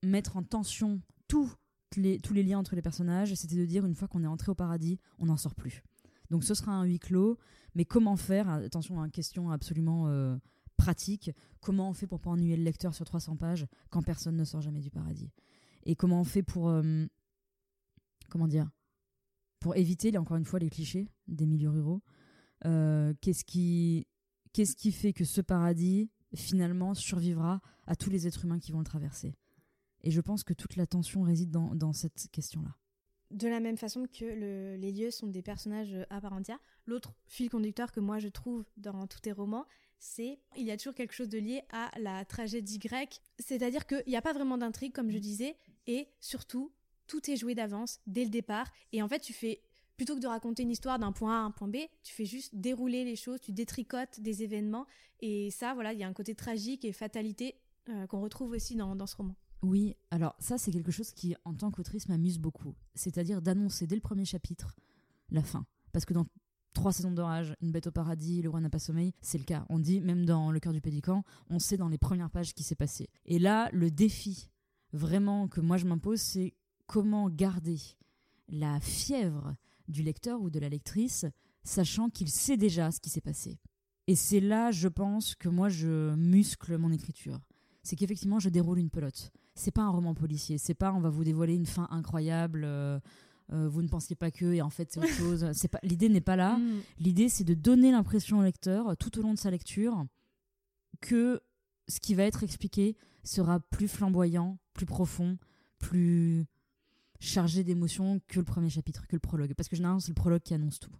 [0.02, 1.52] mettre en tension tous
[1.96, 4.50] les, tous les liens entre les personnages, c'était de dire une fois qu'on est entré
[4.50, 5.82] au paradis, on n'en sort plus.
[6.30, 7.38] Donc ce sera un huis clos,
[7.74, 8.48] mais comment faire?
[8.48, 10.36] Attention une question absolument euh,
[10.76, 11.30] pratique.
[11.60, 14.60] Comment on fait pour pas ennuyer le lecteur sur 300 pages quand personne ne sort
[14.60, 15.30] jamais du paradis?
[15.84, 17.06] Et comment on fait pour euh,
[18.30, 18.70] comment dire?
[19.64, 22.02] Pour éviter, encore une fois, les clichés des milieux ruraux.
[22.66, 24.06] Euh, qu'est-ce qui
[24.52, 28.80] qu'est-ce qui fait que ce paradis finalement survivra à tous les êtres humains qui vont
[28.80, 29.34] le traverser?
[30.02, 32.76] Et je pense que toute la tension réside dans, cette question-là.
[33.30, 37.48] De la même façon que les lieux sont des personnages à part entière, l'autre fil
[37.48, 39.64] conducteur que moi je trouve dans tous tes romans,
[39.98, 43.22] c'est il y a toujours quelque chose de lié à la tragédie grecque.
[43.38, 46.70] C'est-à-dire qu'il n'y a pas vraiment d'intrigue, comme je disais, et surtout,
[47.06, 48.70] tout est joué d'avance, dès le départ.
[48.92, 49.60] Et en fait, tu fais
[49.96, 52.24] plutôt que de raconter une histoire d'un point A à un point B, tu fais
[52.24, 54.86] juste dérouler les choses, tu détricotes des événements.
[55.20, 57.54] Et ça, voilà, il y a un côté tragique et fatalité
[57.88, 59.36] euh, qu'on retrouve aussi dans, dans ce roman.
[59.62, 62.74] Oui, alors ça, c'est quelque chose qui, en tant qu'autrice, m'amuse beaucoup.
[62.94, 64.76] C'est-à-dire d'annoncer dès le premier chapitre
[65.30, 65.64] la fin.
[65.92, 66.26] Parce que dans
[66.74, 69.64] trois saisons d'orage, Une bête au paradis, Le roi n'a pas sommeil, c'est le cas.
[69.70, 72.62] On dit, même dans Le cœur du pédican, on sait dans les premières pages qui
[72.62, 73.08] s'est passé.
[73.24, 74.50] Et là, le défi
[74.92, 76.54] vraiment que moi je m'impose, c'est
[76.86, 77.78] comment garder
[78.48, 79.54] la fièvre
[79.88, 81.26] du lecteur ou de la lectrice,
[81.62, 83.58] sachant qu'il sait déjà ce qui s'est passé.
[84.06, 87.40] Et c'est là, je pense, que moi je muscle mon écriture.
[87.82, 89.30] C'est qu'effectivement, je déroule une pelote.
[89.54, 90.58] C'est pas un roman policier.
[90.58, 92.64] C'est pas on va vous dévoiler une fin incroyable.
[92.64, 92.98] Euh,
[93.52, 95.50] euh, vous ne pensiez pas que et en fait c'est autre chose.
[95.52, 96.56] C'est pas l'idée n'est pas là.
[96.56, 96.80] Mm.
[96.98, 100.04] L'idée c'est de donner l'impression au lecteur tout au long de sa lecture
[101.00, 101.40] que
[101.88, 105.38] ce qui va être expliqué sera plus flamboyant, plus profond,
[105.78, 106.46] plus
[107.20, 109.54] chargé d'émotions que le premier chapitre, que le prologue.
[109.54, 110.92] Parce que généralement, c'est le prologue qui annonce tout.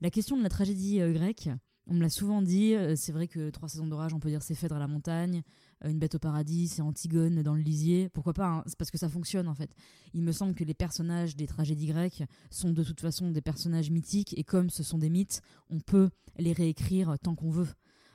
[0.00, 1.48] La question de la tragédie euh, grecque,
[1.88, 4.42] on me l'a souvent dit, euh, c'est vrai que Trois saisons d'orage, on peut dire
[4.42, 5.42] c'est Phèdre à la montagne,
[5.84, 8.08] euh, Une bête au paradis, c'est Antigone dans le lisier.
[8.10, 9.74] Pourquoi pas hein, parce que ça fonctionne en fait.
[10.14, 13.90] Il me semble que les personnages des tragédies grecques sont de toute façon des personnages
[13.90, 17.68] mythiques et comme ce sont des mythes, on peut les réécrire tant qu'on veut.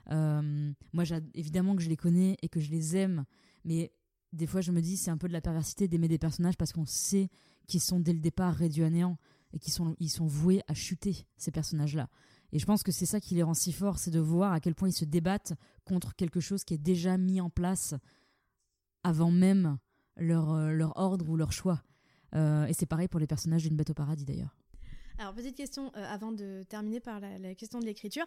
[0.09, 1.03] moi,
[1.33, 3.25] évidemment que je les connais et que je les aime,
[3.65, 3.91] mais
[4.33, 6.73] des fois je me dis c'est un peu de la perversité d'aimer des personnages parce
[6.73, 7.29] qu'on sait
[7.67, 9.17] qu'ils sont dès le départ réduits à néant
[9.53, 12.09] et qu'ils sont, ils sont voués à chuter, ces personnages-là.
[12.51, 14.59] Et je pense que c'est ça qui les rend si forts, c'est de voir à
[14.59, 15.53] quel point ils se débattent
[15.85, 17.95] contre quelque chose qui est déjà mis en place
[19.03, 19.77] avant même
[20.17, 21.83] leur, euh, leur ordre ou leur choix.
[22.35, 24.55] Euh, et c'est pareil pour les personnages d'une bête au paradis d'ailleurs.
[25.19, 28.25] Alors, petite question euh, avant de terminer par la question de l'écriture.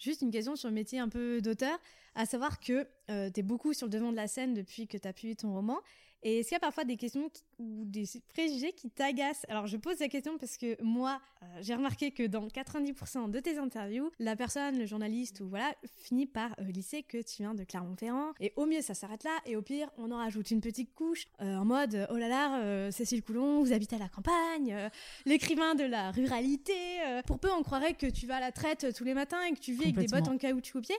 [0.00, 1.78] Juste une question sur le métier un peu d'auteur,
[2.14, 5.06] à savoir que tu es beaucoup sur le devant de la scène depuis que tu
[5.06, 5.78] as publié ton roman.
[6.22, 9.46] Et est-ce qu'il y a parfois des questions ou des préjugés qui t'agacent?
[9.48, 13.40] Alors je pose la question parce que moi, euh, j'ai remarqué que dans 90% de
[13.40, 17.54] tes interviews, la personne, le journaliste ou voilà, finit par euh, lisser que tu viens
[17.54, 18.32] de Clermont-Ferrand.
[18.40, 19.36] Et au mieux, ça s'arrête là.
[19.46, 22.90] Et au pire, on en rajoute une petite couche euh, en mode oh là là,
[22.90, 24.76] Cécile Coulon, vous habitez à la campagne,
[25.24, 26.74] l'écrivain de la ruralité.
[27.26, 29.60] pour peu, on croirait que tu vas à la traite tous les matins et que
[29.60, 30.96] tu vis avec des bottes en caoutchouc au pied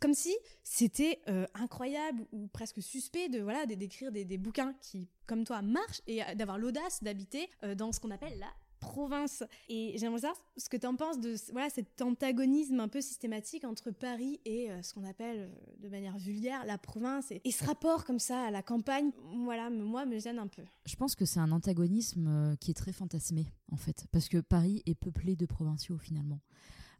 [0.00, 5.44] comme si c'était euh, incroyable ou presque suspect de voilà d'écrire des, bouquins qui comme
[5.44, 9.42] toi marchent et euh, d'avoir l'audace d'habiter euh, dans ce qu'on appelle la province.
[9.70, 13.64] Et j'aimerais savoir ce que tu en penses de voilà cet antagonisme un peu systématique
[13.64, 18.18] entre Paris et ce qu'on appelle de manière vulgaire la province et, ce rapport comme
[18.18, 19.10] ça à la campagne.
[19.44, 20.62] Voilà moi me gêne un peu.
[20.84, 24.82] Je pense que c'est un antagonisme qui est très fantasmé en fait parce que Paris
[24.84, 26.40] est peuplé de provinciaux finalement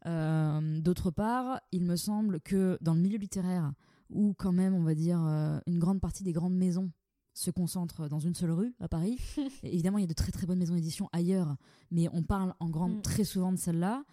[0.05, 3.73] d'autre part, il me semble que dans le milieu littéraire,
[4.09, 6.91] où quand même, on va dire, euh, une grande partie des grandes maisons
[7.33, 9.19] se concentrent dans une seule rue à Paris.
[9.63, 11.55] évidemment, il y a de très très bonnes maisons d'édition ailleurs,
[11.91, 13.01] mais on parle en grande mm.
[13.01, 14.03] très souvent de celle-là.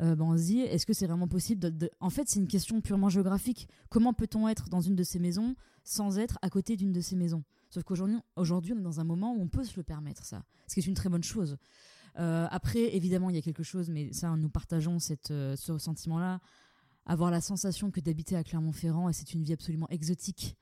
[0.00, 2.46] Euh, ben, on se dit, est-ce que c'est vraiment possible de, En fait, c'est une
[2.46, 3.68] question purement géographique.
[3.90, 7.16] Comment peut-on être dans une de ces maisons sans être à côté d'une de ces
[7.16, 7.42] maisons?
[7.70, 10.44] Sauf qu'aujourd'hui, aujourd'hui, on est dans un moment où on peut se le permettre, ça.
[10.68, 11.56] Ce qui est une très bonne chose.
[12.18, 15.78] Euh, après, évidemment, il y a quelque chose, mais ça, nous partageons cette, euh, ce
[15.78, 16.40] sentiment-là.
[17.06, 20.56] Avoir la sensation que d'habiter à Clermont-Ferrand, et c'est une vie absolument exotique,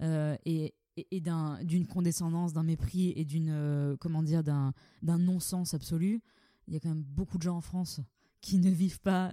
[0.00, 1.22] euh, et, et,
[1.62, 4.72] d'une condescendance, d'un mépris et d'une comment dire d'un
[5.02, 6.20] non-sens absolu.
[6.66, 8.00] Il y a quand même beaucoup de gens en France
[8.40, 9.32] qui ne vivent pas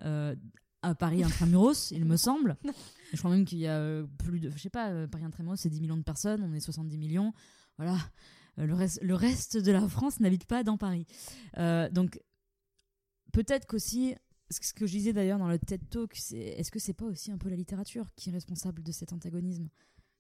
[0.84, 2.56] à Paris intramuros, il me semble.
[3.12, 5.82] Je crois même qu'il y a plus de, je sais pas, Paris intramuros, c'est 10
[5.82, 7.34] millions de personnes, on est 70 millions.
[7.78, 7.98] Voilà, euh,
[8.66, 11.06] le, reste, le reste de la France n'habite pas dans Paris.
[11.58, 12.20] Euh, donc,
[13.32, 14.16] peut-être qu'aussi,
[14.50, 17.32] ce que je disais d'ailleurs dans le TED Talk, c'est est-ce que c'est pas aussi
[17.32, 19.70] un peu la littérature qui est responsable de cet antagonisme?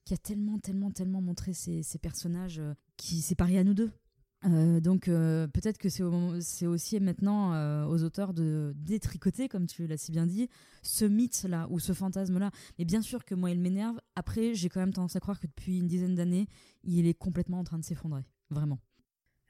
[0.06, 3.91] Qui a tellement, tellement, tellement montré ces, personnages euh, qui séparent à nous deux
[4.45, 9.86] euh, donc euh, peut-être que c'est aussi maintenant euh, aux auteurs de détricoter, comme tu
[9.86, 10.49] l'as si bien dit,
[10.82, 12.52] ce mythe-là ou ce fantasme-là.
[12.78, 13.99] Mais bien sûr que moi, il m'énerve.
[14.15, 16.47] Après, j'ai quand même tendance à croire que depuis une dizaine d'années,
[16.84, 18.23] il est complètement en train de s'effondrer.
[18.49, 18.80] Vraiment.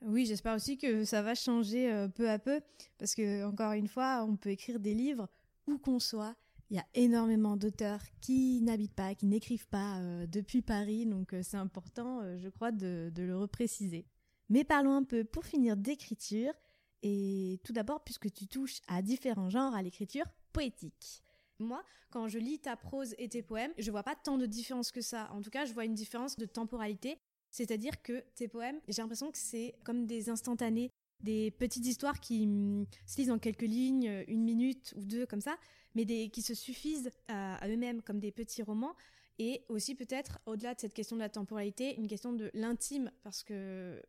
[0.02, 2.62] Oui, j'espère aussi que ça va changer peu à peu.
[2.98, 5.28] Parce que, encore une fois, on peut écrire des livres
[5.68, 6.36] où qu'on soit.
[6.72, 11.06] Il y a énormément d'auteurs qui n'habitent pas, qui n'écrivent pas depuis Paris.
[11.06, 14.06] Donc c'est important, je crois, de, de le repréciser.
[14.50, 16.54] Mais parlons un peu pour finir d'écriture.
[17.02, 21.24] Et tout d'abord, puisque tu touches à différents genres, à l'écriture poétique.
[21.60, 24.92] Moi, quand je lis ta prose et tes poèmes, je vois pas tant de différence
[24.92, 25.30] que ça.
[25.32, 27.18] En tout cas, je vois une différence de temporalité.
[27.52, 32.44] C'est-à-dire que tes poèmes, j'ai l'impression que c'est comme des instantanés, des petites histoires qui
[32.44, 35.58] hum, se lisent en quelques lignes, une minute ou deux comme ça,
[35.96, 38.96] mais qui se suffisent à eux-mêmes comme des petits romans
[39.40, 43.44] et aussi peut-être, au-delà de cette question de la temporalité, une question de l'intime, parce
[43.44, 44.02] que euh,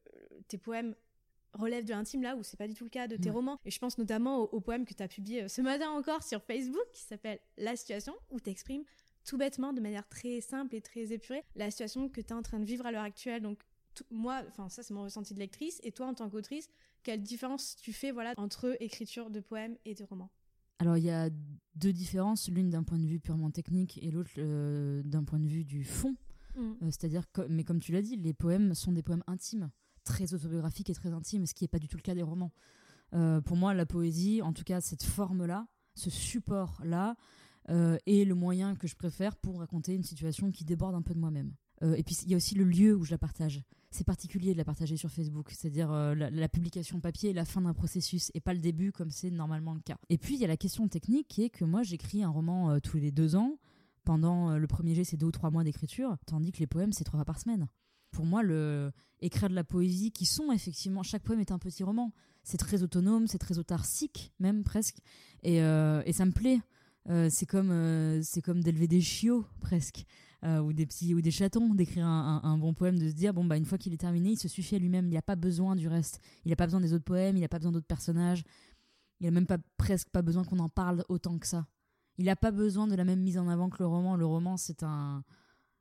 [0.48, 0.94] tes poèmes
[1.52, 3.58] relèvent de l'intime là où c'est pas du tout le cas de tes romans.
[3.64, 6.42] Et je pense notamment au, poème que tu as publié euh, ce matin encore sur
[6.42, 8.84] Facebook, qui s'appelle La situation, où tu exprimes
[9.24, 12.42] tout bêtement, de manière très simple et très épurée, la situation que tu es en
[12.42, 13.42] train de vivre à l'heure actuelle.
[13.42, 13.60] Donc
[14.10, 16.68] moi, enfin ça c'est mon ressenti de lectrice, et toi en tant qu'autrice,
[17.02, 20.30] quelle différence tu fais voilà entre écriture de poèmes et de romans?
[20.80, 21.28] Alors il y a
[21.76, 25.46] deux différences, l'une d'un point de vue purement technique et l'autre euh, d'un point de
[25.46, 26.16] vue du fond.
[26.56, 26.60] Mm.
[26.60, 29.70] Euh, c'est-à-dire, mais comme tu l'as dit, les poèmes sont des poèmes intimes,
[30.04, 32.50] très autobiographiques et très intimes, ce qui n'est pas du tout le cas des romans.
[33.14, 37.14] Euh, pour moi, la poésie, en tout cas cette forme-là, ce support-là,
[37.68, 41.20] est le moyen que je préfère pour raconter une situation qui déborde un peu de
[41.20, 41.52] moi-même.
[41.82, 44.58] Et puis il y a aussi le lieu où je la partage c'est particulier de
[44.58, 48.40] la partager sur Facebook, c'est-à-dire euh, la, publication papier est la fin d'un processus et
[48.40, 49.96] pas le début comme c'est normalement le cas.
[50.08, 52.70] Et puis il y a la question technique qui est que moi j'écris un roman
[52.70, 53.58] euh, tous les deux ans.
[54.04, 56.92] Pendant euh, le premier jet, c'est deux ou trois mois d'écriture, tandis que les poèmes,
[56.92, 57.68] c'est trois fois par semaine.
[58.12, 61.82] Pour moi, le écrire de la poésie, qui sont effectivement, chaque poème est un petit
[61.82, 62.12] roman.
[62.42, 64.96] C'est très autonome, c'est très autarcique, même presque,
[65.42, 66.60] et, et ça me plaît.
[67.28, 70.06] c'est comme, c'est comme d'élever des chiots presque.
[70.42, 73.44] Euh, ou des petits ou des chatons d'écrire un, bon poème de se dire bon
[73.44, 75.76] bah une fois qu'il est terminé il se suffit à lui-même il n'a pas besoin
[75.76, 78.42] du reste il n'a pas besoin des autres poèmes il n'a pas besoin d'autres personnages
[79.20, 81.66] il n'a même pas presque pas besoin qu'on en parle autant que ça
[82.16, 84.57] il n'a pas besoin de la même mise en avant que le roman le roman
[84.57, 85.24] c'est un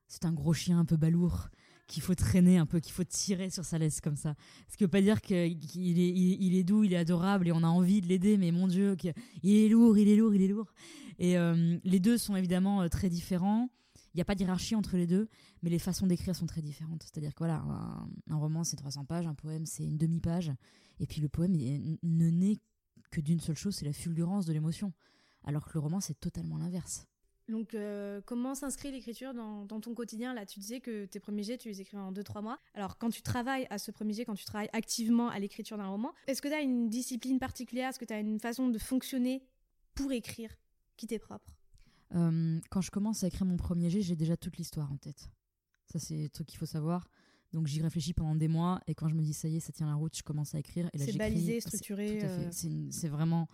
[0.10, 1.48] c'est un gros chien un peu balourd
[1.90, 4.36] qu'il faut traîner un peu, qu'il faut tirer sur sa laisse comme ça.
[4.70, 7.64] Ce qui veut pas dire qu'il est, il, est doux, il est adorable et on
[7.64, 8.96] a envie de l'aider, mais mon Dieu,
[9.42, 10.72] il est lourd, il est lourd, il est lourd.
[11.18, 13.70] Et euh, les deux sont évidemment euh, très différents.
[14.14, 15.30] Il n'y a pas d'hierarchie entre les deux,
[15.62, 17.04] mais les façons d'écrire sont très différentes.
[17.04, 17.64] C'est-à-dire que voilà,
[18.30, 20.52] un, roman c'est 300 pages, un poème c'est une demi-page,
[21.00, 22.60] et puis le poème ne naît
[23.12, 24.94] que d'une seule chose, c'est la fulgurance de l'émotion.
[25.44, 27.06] Alors que le roman c'est totalement l'inverse.
[27.50, 30.34] Donc, euh, comment s'inscrit l'écriture dans, ton quotidien?
[30.34, 32.60] Là, tu disais que tes premiers jets, tu les écris en 2-3 mois.
[32.76, 35.88] Alors, quand tu travailles à ce premier jet, quand tu travailles activement à l'écriture d'un
[35.88, 37.90] roman, est-ce que tu as une discipline particulière?
[37.90, 39.44] Est-ce que tu as une façon de fonctionner
[39.96, 40.52] pour écrire
[40.96, 41.59] qui t'est propre?
[42.16, 45.30] Euh, Quand je commence à écrire mon premier jet, j'ai déjà toute l'histoire en tête.
[45.86, 47.08] Ça, c'est le truc qu'il faut savoir.
[47.52, 49.74] Donc j'y réfléchis pendant des mois et quand je me dis ça y est, ça
[49.74, 50.88] tient la route, je commence à écrire.
[50.96, 52.22] C'est balisé, structuré.
[52.22, 52.68] À fait.
[52.68, 52.88] Euh.
[52.92, 53.48] C'est vraiment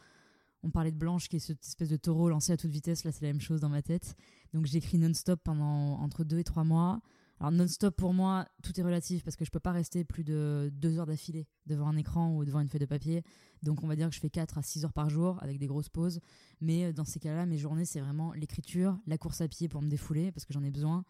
[0.65, 3.03] on parlait de Blanche qui est cette espèce de taureau lancé à toute vitesse.
[3.03, 4.15] Là, c'est la même chose dans ma tête.
[4.53, 7.01] Donc, j'écris non-stop pendant entre deux et trois mois.
[7.39, 10.69] Alors, non-stop pour moi, tout est relatif parce que je peux pas rester plus de
[10.73, 13.23] deux heures d'affilée devant un écran ou devant une feuille de papier.
[13.61, 15.67] Donc, on va dire que je fais 4 à 6 heures par jour avec des
[15.67, 16.19] grosses pauses.
[16.61, 19.81] Mais euh, dans ces cas-là, mes journées, c'est vraiment l'écriture, la course à pied pour
[19.81, 21.03] me défouler parce que j'en ai besoin,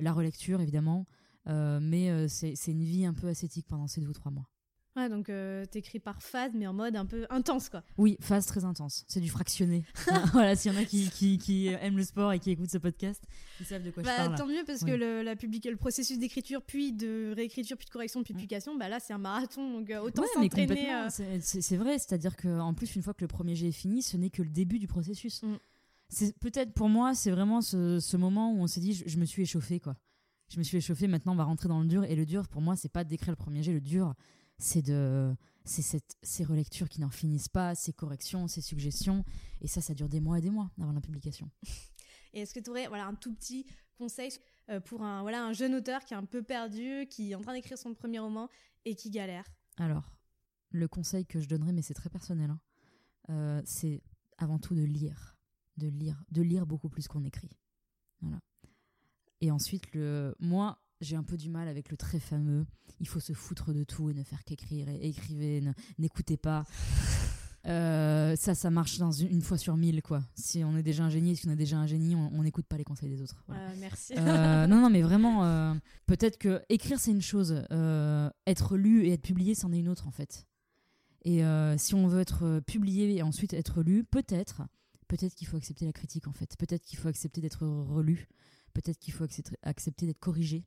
[0.00, 1.06] la relecture évidemment.
[1.48, 4.48] Euh, mais euh, c'est une vie un peu ascétique pendant ces deux ou trois mois.
[4.98, 7.84] Ouais, donc euh, t'écris par phase, mais en mode un peu intense, quoi.
[7.98, 9.04] Oui, phase très intense.
[9.06, 9.84] C'est du fractionné.
[10.32, 12.78] voilà, s'il y en a qui, qui, qui, aiment le sport et qui écoutent ce
[12.78, 13.22] podcast,
[13.60, 14.34] ils savent de quoi je bah, parle.
[14.34, 18.24] Tant mieux, parce que le, la le processus d'écriture, puis de réécriture, puis de correction,
[18.24, 20.92] puis de publication, bah là, c'est un marathon, donc euh, autant s'entraîner.
[20.92, 21.08] Euh.
[21.40, 24.30] C'est vrai, c'est-à-dire qu'en plus, une fois que le premier jet est fini, ce n'est
[24.30, 25.44] que le début du processus.
[25.44, 25.58] Mm.
[26.08, 29.18] C'est Peut-être pour moi, c'est vraiment ce, ce, moment où on s'est dit, je, je
[29.18, 29.94] me suis échauffé, quoi
[30.48, 32.04] je me suis échauffé, maintenant on va rentrer dans le dur.
[32.04, 33.72] Et le dur, pour moi, c'est pas d'écrire le premier jet.
[33.72, 34.14] Le dur,
[34.58, 39.24] c'est de c'est cette, ces relectures qui n'en finissent pas, ces corrections, ces suggestions.
[39.60, 41.50] Et ça, ça dure des mois et des mois avant la publication.
[42.32, 43.66] Et est-ce que tu aurais voilà, un tout petit
[43.96, 44.30] conseil
[44.70, 47.40] euh, pour un, voilà, un jeune auteur qui est un peu perdu, qui est en
[47.40, 48.48] train d'écrire son premier roman
[48.84, 49.44] et qui galère?
[49.76, 50.14] Alors,
[50.70, 52.60] le conseil que je donnerais, mais c'est très personnel, hein,
[53.30, 54.02] euh, c'est
[54.36, 55.36] avant tout de lire.
[55.76, 57.56] De lire, de lire beaucoup plus qu'on écrit.
[58.20, 58.40] Voilà.
[59.40, 62.66] Et ensuite, le, moi, j'ai un peu du mal avec le très fameux
[63.00, 65.62] il faut se foutre de tout et ne faire qu'écrire et écrivez,
[65.98, 66.64] n'écoutez pas.
[67.66, 70.22] Euh, ça, ça marche dans une, fois sur mille, quoi.
[70.34, 72.76] Si on est déjà un génie, si on est déjà un génie, on n'écoute pas
[72.76, 73.44] les conseils des autres.
[73.50, 74.14] Euh, merci.
[74.16, 77.52] Euh, non, non, mais vraiment, peut-être que écrire c'est une chose,
[78.46, 80.46] être lu et être publié c'en est une autre en fait.
[81.24, 81.42] Et
[81.76, 84.62] si on veut être publié et ensuite être lu, peut-être,
[85.08, 86.56] peut-être qu'il faut accepter la critique en fait.
[86.58, 88.28] Peut-être qu'il faut accepter d'être relu.
[88.72, 89.24] Peut-être qu'il faut
[89.62, 90.64] accepter d'être corrigé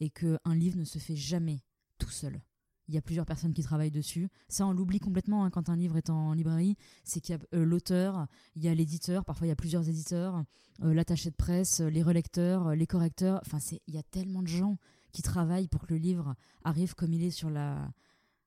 [0.00, 1.62] et qu'un livre ne se fait jamais
[1.98, 2.40] tout seul.
[2.88, 4.28] Il y a plusieurs personnes qui travaillent dessus.
[4.48, 6.76] Ça, on l'oublie complètement hein, quand un livre est en librairie.
[7.02, 8.26] C'est qu'il y a euh, l'auteur,
[8.56, 10.44] il y a l'éditeur, parfois il y a plusieurs éditeurs,
[10.82, 13.40] euh, l'attaché de presse, les relecteurs, les correcteurs.
[13.46, 14.76] Enfin, il y a tellement de gens
[15.12, 17.90] qui travaillent pour que le livre arrive comme il est sur la,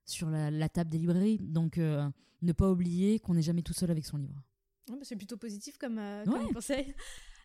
[0.06, 1.40] sur la, table des librairies.
[1.40, 2.08] Donc, euh,
[2.44, 4.40] ne pas oublier qu'on n'est jamais tout seul avec son livre.
[4.88, 6.94] Bah, c'est plutôt positif comme, comme conseil.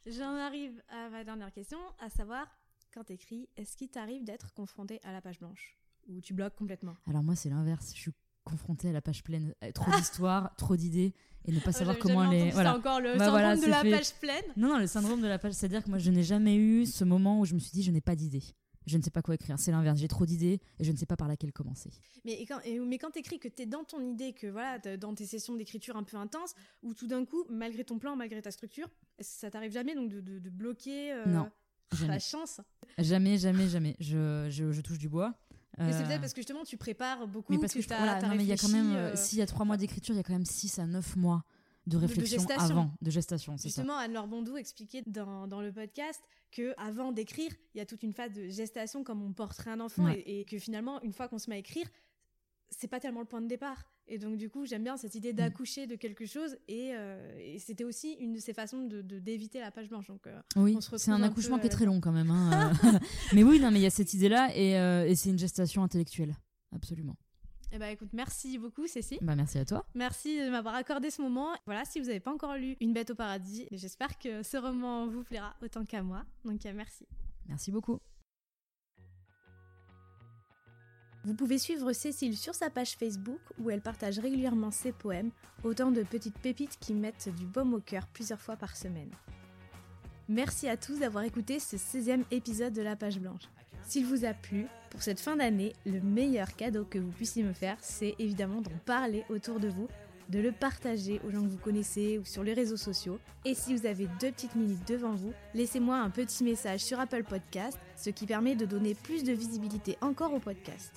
[0.05, 2.49] J'en arrive à ma dernière question, à savoir
[2.93, 5.79] quand tu écris, est-ce qu'il t'arrive d'être confronté à la page blanche?
[6.09, 6.95] Ou tu bloques complètement?
[7.09, 7.93] Alors moi, c'est l'inverse.
[7.95, 8.13] Je suis
[8.45, 9.55] confrontée à la page pleine.
[9.65, 12.51] Euh, trop d'histoires, trop d'idées, et ne pas ah, savoir comment les.
[12.51, 12.77] Voilà.
[12.77, 14.45] encore le bah, syndrome de la page pleine.
[14.57, 15.55] Non, non, le syndrome de la page.
[15.55, 17.91] C'est-à-dire que moi, je n'ai jamais eu ce moment où je me suis dit, je
[17.91, 18.45] n'ai pas d'idées
[18.87, 19.59] je ne sais pas quoi écrire.
[19.59, 19.99] C'est l'inverse.
[19.99, 21.91] J'ai trop d'idées et je ne sais pas par laquelle commencer.
[22.25, 25.15] Mais quand, mais quand tu écris, que tu es dans ton idée, que voilà, dans
[25.15, 28.51] tes sessions d'écriture un peu intenses, ou tout d'un coup, malgré ton plan, malgré ta
[28.51, 28.89] structure,
[29.21, 31.51] ça t'arrive jamais donc de, de, bloquer euh, Non.
[32.09, 32.61] La chance.
[32.99, 33.97] Jamais, jamais, jamais.
[34.01, 35.35] Je, je, touche du bois.
[35.79, 37.53] Mais c'est peut-être euh, parce que justement tu prépares beaucoup.
[37.53, 37.81] Mais parce que,
[38.27, 40.19] non, mais il y a quand même, euh, s'il y a trois mois d'écriture, il
[40.19, 41.45] y a quand même six à neuf mois
[41.87, 43.57] de réflexion avant, de gestation.
[43.57, 48.03] Justement, Anne-Laure Bondou expliquait dans, dans, le podcast que avant d'écrire, il y a toute
[48.03, 51.27] une phase de gestation comme on porterait un enfant et, et, que finalement, une fois
[51.27, 51.87] qu'on se met à écrire,
[52.73, 53.85] c'est pas tellement le point de départ.
[54.09, 55.37] Et donc, du coup, j'aime bien cette idée mm.
[55.37, 56.57] d'accoucher de quelque chose.
[56.71, 60.09] Euh, et, c'était aussi une de ces façons de, d'éviter la page blanche.
[60.09, 62.31] Donc, euh, oui, c'est un accouchement qui est très long quand même.
[62.31, 62.99] Hein, euh.
[63.33, 66.35] mais oui, non, mais il y a cette idée-là et, c'est une gestation intellectuelle.
[66.75, 67.17] Absolument.
[67.75, 69.19] Eh ben, écoute, merci beaucoup, Cécile.
[69.23, 69.87] Bah, merci à toi.
[69.95, 71.49] Merci de m'avoir accordé ce moment.
[71.65, 75.07] Voilà, si vous n'avez pas encore lu Une bête au paradis, j'espère que ce roman
[75.07, 76.25] vous plaira autant qu'à moi.
[76.45, 77.07] Donc, merci.
[77.49, 78.01] Merci beaucoup.
[81.25, 85.31] Vous pouvez suivre Cécile sur sa page Facebook où elle partage régulièrement ses poèmes,
[85.63, 89.11] autant de petites pépites qui mettent du baume au cœur plusieurs fois par semaine.
[90.29, 93.43] Merci à tous d'avoir écouté ce 16e épisode de La Page Blanche.
[93.85, 97.53] S'il vous a plu, pour cette fin d'année, le meilleur cadeau que vous puissiez me
[97.53, 99.89] faire, c'est évidemment d'en parler autour de vous,
[100.29, 103.19] de le partager aux gens que vous connaissez ou sur les réseaux sociaux.
[103.45, 107.25] Et si vous avez deux petites minutes devant vous, laissez-moi un petit message sur Apple
[107.25, 110.93] Podcast, ce qui permet de donner plus de visibilité encore au podcast.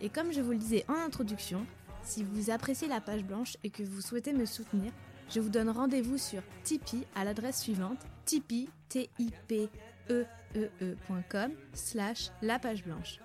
[0.00, 1.66] Et comme je vous le disais en introduction,
[2.02, 4.92] si vous appréciez la page blanche et que vous souhaitez me soutenir,
[5.30, 9.68] je vous donne rendez-vous sur Tipeee à l'adresse suivante tipeee, t i p
[10.10, 10.24] e
[10.56, 10.96] e, e
[11.74, 13.20] slash la page blanche.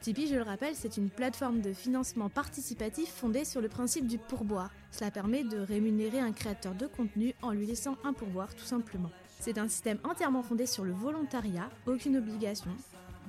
[0.00, 4.16] Tipeee, je le rappelle, c'est une plateforme de financement participatif fondée sur le principe du
[4.16, 4.70] pourboire.
[4.92, 9.10] Cela permet de rémunérer un créateur de contenu en lui laissant un pourboire tout simplement.
[9.40, 12.70] C'est un système entièrement fondé sur le volontariat, aucune obligation.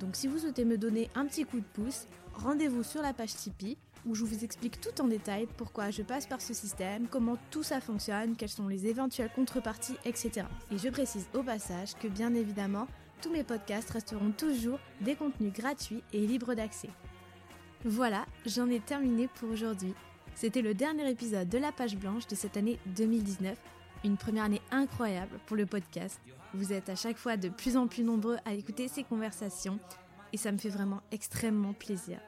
[0.00, 3.34] Donc si vous souhaitez me donner un petit coup de pouce, rendez-vous sur la page
[3.34, 7.36] Tipeee où je vous explique tout en détail pourquoi je passe par ce système, comment
[7.50, 10.46] tout ça fonctionne, quelles sont les éventuelles contreparties, etc.
[10.70, 12.88] Et je précise au passage que bien évidemment,
[13.22, 16.90] tous mes podcasts resteront toujours des contenus gratuits et libres d'accès.
[17.84, 19.94] Voilà, j'en ai terminé pour aujourd'hui.
[20.34, 23.56] C'était le dernier épisode de la page blanche de cette année 2019,
[24.04, 26.20] une première année incroyable pour le podcast.
[26.52, 29.78] Vous êtes à chaque fois de plus en plus nombreux à écouter ces conversations
[30.32, 32.18] et ça me fait vraiment extrêmement plaisir.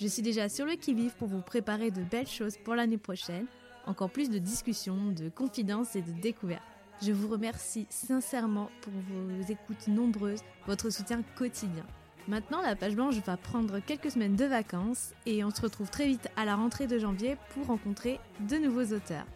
[0.00, 3.46] Je suis déjà sur le qui-vive pour vous préparer de belles choses pour l'année prochaine,
[3.86, 6.71] encore plus de discussions, de confidences et de découvertes.
[7.04, 11.84] Je vous remercie sincèrement pour vos écoutes nombreuses, votre soutien quotidien.
[12.28, 16.06] Maintenant, la page blanche va prendre quelques semaines de vacances et on se retrouve très
[16.06, 19.26] vite à la rentrée de janvier pour rencontrer de nouveaux auteurs.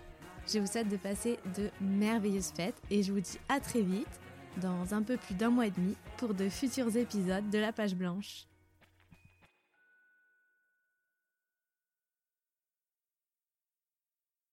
[0.46, 4.20] Je vous souhaite de passer de merveilleuses fêtes et je vous dis à très vite,
[4.62, 7.96] dans un peu plus d'un mois et demi, pour de futurs épisodes de la page
[7.96, 8.46] blanche.